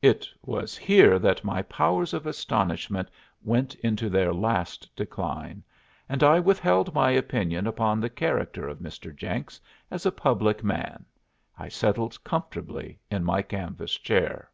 It 0.00 0.26
was 0.40 0.74
here 0.78 1.18
that 1.18 1.44
my 1.44 1.60
powers 1.60 2.14
of 2.14 2.26
astonishment 2.26 3.10
went 3.42 3.74
into 3.74 4.08
their 4.08 4.32
last 4.32 4.88
decline, 4.96 5.62
and 6.08 6.22
I 6.22 6.40
withheld 6.40 6.94
my 6.94 7.10
opinion 7.10 7.66
upon 7.66 8.00
the 8.00 8.08
character 8.08 8.66
of 8.66 8.78
Mr. 8.78 9.14
Jenks 9.14 9.60
as 9.90 10.06
a 10.06 10.12
public 10.12 10.64
man. 10.64 11.04
I 11.58 11.68
settled 11.68 12.24
comfortably 12.24 13.00
in 13.10 13.22
my 13.22 13.42
canvas 13.42 13.92
chair. 13.92 14.50